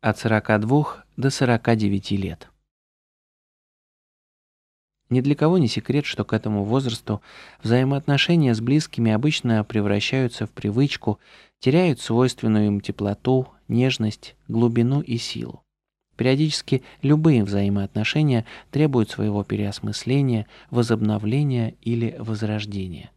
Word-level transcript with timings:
от 0.00 0.18
42 0.18 1.04
до 1.16 1.30
49 1.30 2.10
лет. 2.12 2.48
Ни 5.10 5.20
для 5.20 5.34
кого 5.34 5.58
не 5.58 5.68
секрет, 5.68 6.04
что 6.04 6.24
к 6.24 6.32
этому 6.32 6.64
возрасту 6.64 7.20
взаимоотношения 7.62 8.54
с 8.54 8.60
близкими 8.60 9.10
обычно 9.10 9.64
превращаются 9.64 10.46
в 10.46 10.50
привычку, 10.50 11.18
теряют 11.58 12.00
свойственную 12.00 12.66
им 12.66 12.80
теплоту, 12.80 13.48
нежность, 13.66 14.36
глубину 14.46 15.00
и 15.00 15.16
силу. 15.16 15.62
Периодически 16.16 16.82
любые 17.02 17.42
взаимоотношения 17.42 18.44
требуют 18.70 19.10
своего 19.10 19.42
переосмысления, 19.44 20.46
возобновления 20.70 21.74
или 21.80 22.14
возрождения. 22.18 23.10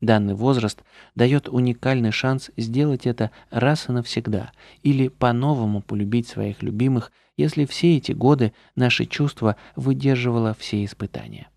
Данный 0.00 0.34
возраст 0.34 0.84
дает 1.16 1.48
уникальный 1.48 2.12
шанс 2.12 2.50
сделать 2.56 3.06
это 3.06 3.32
раз 3.50 3.88
и 3.88 3.92
навсегда 3.92 4.52
или 4.82 5.08
по-новому 5.08 5.82
полюбить 5.82 6.28
своих 6.28 6.62
любимых, 6.62 7.10
если 7.36 7.64
все 7.64 7.96
эти 7.96 8.12
годы 8.12 8.52
наши 8.76 9.06
чувства 9.06 9.56
выдерживало 9.74 10.54
все 10.54 10.84
испытания. 10.84 11.48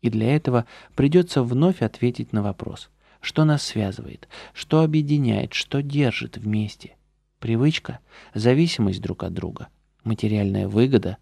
И 0.00 0.10
для 0.10 0.34
этого 0.34 0.66
придется 0.94 1.42
вновь 1.42 1.82
ответить 1.82 2.32
на 2.32 2.42
вопрос, 2.42 2.90
что 3.20 3.44
нас 3.44 3.62
связывает, 3.62 4.28
что 4.54 4.82
объединяет, 4.82 5.52
что 5.52 5.82
держит 5.82 6.38
вместе. 6.38 6.96
Привычка, 7.38 8.00
зависимость 8.32 9.02
друг 9.02 9.24
от 9.24 9.34
друга, 9.34 9.68
материальная 10.04 10.68
выгода, 10.68 11.18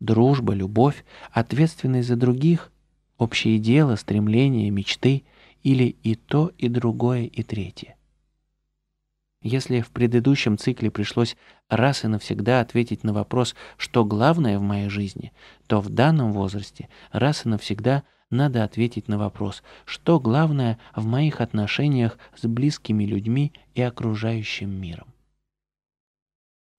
дружба, 0.00 0.52
любовь, 0.52 1.04
ответственность 1.30 2.08
за 2.08 2.16
других, 2.16 2.72
общее 3.16 3.58
дело, 3.58 3.96
стремления, 3.96 4.68
мечты– 4.68 5.22
или 5.64 5.96
и 6.02 6.14
то, 6.14 6.52
и 6.56 6.68
другое, 6.68 7.22
и 7.24 7.42
третье. 7.42 7.96
Если 9.42 9.80
в 9.80 9.90
предыдущем 9.90 10.56
цикле 10.56 10.90
пришлось 10.90 11.36
раз 11.68 12.04
и 12.04 12.08
навсегда 12.08 12.60
ответить 12.60 13.02
на 13.02 13.12
вопрос, 13.12 13.54
что 13.76 14.04
главное 14.04 14.58
в 14.58 14.62
моей 14.62 14.88
жизни, 14.88 15.32
то 15.66 15.80
в 15.80 15.88
данном 15.90 16.32
возрасте 16.32 16.88
раз 17.12 17.44
и 17.44 17.48
навсегда 17.48 18.04
надо 18.30 18.64
ответить 18.64 19.08
на 19.08 19.18
вопрос, 19.18 19.62
что 19.84 20.18
главное 20.18 20.78
в 20.94 21.04
моих 21.04 21.40
отношениях 21.40 22.18
с 22.34 22.46
близкими 22.46 23.04
людьми 23.04 23.52
и 23.74 23.82
окружающим 23.82 24.70
миром. 24.70 25.08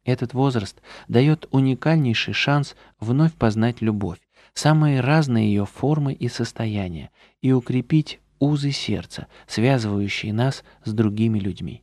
Этот 0.04 0.34
возраст 0.34 0.81
дает 1.08 1.48
уникальнейший 1.52 2.34
шанс 2.34 2.76
вновь 3.00 3.34
познать 3.34 3.81
любовь, 3.81 4.20
самые 4.54 5.02
разные 5.02 5.48
ее 5.48 5.66
формы 5.66 6.14
и 6.14 6.28
состояния, 6.28 7.12
и 7.42 7.52
укрепить 7.52 8.20
узы 8.39 8.72
сердца, 8.72 9.28
связывающие 9.47 10.33
нас 10.33 10.64
с 10.83 10.94
другими 10.94 11.39
людьми. 11.39 11.81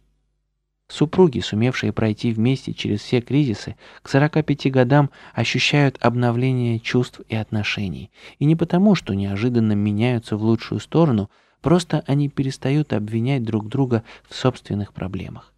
Супруги, 0.92 1.40
сумевшие 1.40 1.90
пройти 1.90 2.32
вместе 2.32 2.74
через 2.74 3.00
все 3.00 3.22
кризисы, 3.22 3.76
к 4.02 4.10
45 4.10 4.70
годам 4.70 5.08
ощущают 5.32 5.96
обновление 6.00 6.78
чувств 6.80 7.22
и 7.30 7.34
отношений. 7.34 8.10
И 8.38 8.44
не 8.44 8.56
потому, 8.56 8.94
что 8.94 9.14
неожиданно 9.14 9.72
меняются 9.72 10.36
в 10.36 10.42
лучшую 10.42 10.80
сторону, 10.80 11.30
просто 11.62 12.04
они 12.06 12.28
перестают 12.28 12.92
обвинять 12.92 13.42
друг 13.42 13.68
друга 13.68 14.04
в 14.28 14.34
собственных 14.34 14.92
проблемах. 14.92 15.54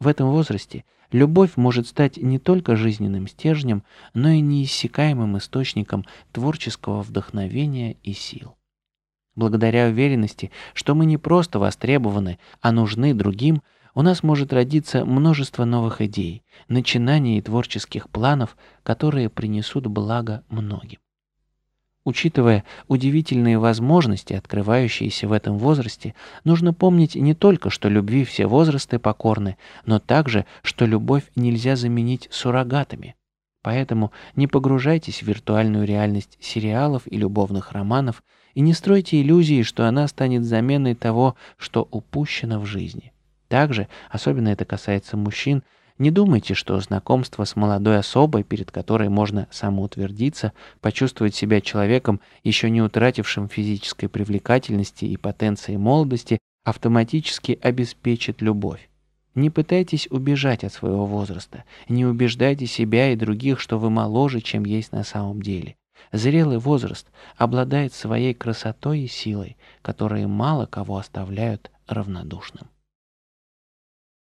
В 0.00 0.06
этом 0.06 0.28
возрасте 0.28 0.84
любовь 1.12 1.52
может 1.56 1.86
стать 1.86 2.18
не 2.18 2.38
только 2.38 2.76
жизненным 2.76 3.28
стержнем, 3.28 3.84
но 4.12 4.28
и 4.28 4.40
неиссякаемым 4.40 5.38
источником 5.38 6.04
творческого 6.30 7.00
вдохновения 7.00 7.96
и 8.02 8.12
сил. 8.12 8.54
Благодаря 9.34 9.88
уверенности, 9.88 10.50
что 10.74 10.94
мы 10.94 11.06
не 11.06 11.16
просто 11.16 11.58
востребованы, 11.58 12.38
а 12.60 12.70
нужны 12.70 13.14
другим, 13.14 13.62
у 13.94 14.02
нас 14.02 14.22
может 14.22 14.52
родиться 14.52 15.04
множество 15.04 15.64
новых 15.64 16.00
идей, 16.00 16.42
начинаний 16.68 17.38
и 17.38 17.42
творческих 17.42 18.08
планов, 18.10 18.56
которые 18.82 19.30
принесут 19.30 19.86
благо 19.86 20.44
многим. 20.48 20.98
Учитывая 22.04 22.64
удивительные 22.88 23.58
возможности, 23.58 24.32
открывающиеся 24.32 25.28
в 25.28 25.32
этом 25.32 25.56
возрасте, 25.56 26.14
нужно 26.42 26.74
помнить 26.74 27.14
не 27.14 27.34
только, 27.34 27.70
что 27.70 27.88
любви 27.88 28.24
все 28.24 28.46
возрасты 28.46 28.98
покорны, 28.98 29.56
но 29.86 30.00
также, 30.00 30.44
что 30.62 30.84
любовь 30.84 31.24
нельзя 31.36 31.76
заменить 31.76 32.28
суррогатами– 32.30 33.14
Поэтому 33.62 34.10
не 34.34 34.48
погружайтесь 34.48 35.22
в 35.22 35.26
виртуальную 35.26 35.86
реальность 35.86 36.36
сериалов 36.40 37.02
и 37.06 37.16
любовных 37.16 37.72
романов 37.72 38.22
и 38.54 38.60
не 38.60 38.74
стройте 38.74 39.22
иллюзии, 39.22 39.62
что 39.62 39.86
она 39.86 40.08
станет 40.08 40.44
заменой 40.44 40.94
того, 40.94 41.36
что 41.56 41.86
упущено 41.90 42.58
в 42.58 42.66
жизни. 42.66 43.12
Также, 43.48 43.88
особенно 44.10 44.48
это 44.48 44.64
касается 44.64 45.16
мужчин, 45.16 45.62
не 45.98 46.10
думайте, 46.10 46.54
что 46.54 46.80
знакомство 46.80 47.44
с 47.44 47.54
молодой 47.54 47.98
особой, 47.98 48.42
перед 48.42 48.72
которой 48.72 49.08
можно 49.08 49.46
самоутвердиться, 49.50 50.52
почувствовать 50.80 51.34
себя 51.34 51.60
человеком, 51.60 52.20
еще 52.42 52.70
не 52.70 52.82
утратившим 52.82 53.48
физической 53.48 54.08
привлекательности 54.08 55.04
и 55.04 55.16
потенции 55.16 55.76
молодости, 55.76 56.38
автоматически 56.64 57.58
обеспечит 57.62 58.42
любовь. 58.42 58.88
Не 59.34 59.48
пытайтесь 59.50 60.08
убежать 60.10 60.64
от 60.64 60.72
своего 60.72 61.06
возраста. 61.06 61.64
Не 61.88 62.04
убеждайте 62.04 62.66
себя 62.66 63.12
и 63.12 63.16
других, 63.16 63.60
что 63.60 63.78
вы 63.78 63.88
моложе, 63.88 64.40
чем 64.40 64.64
есть 64.64 64.92
на 64.92 65.04
самом 65.04 65.40
деле. 65.40 65.76
Зрелый 66.12 66.58
возраст 66.58 67.06
обладает 67.36 67.94
своей 67.94 68.34
красотой 68.34 69.00
и 69.00 69.08
силой, 69.08 69.56
которые 69.80 70.26
мало 70.26 70.66
кого 70.66 70.98
оставляют 70.98 71.70
равнодушным. 71.86 72.68